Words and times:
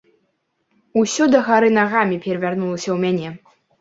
Усё 1.01 1.23
дагары 1.35 1.69
нагамі 1.79 2.21
перавярнулася 2.25 2.87
ў 2.93 2.97
мяне. 3.05 3.29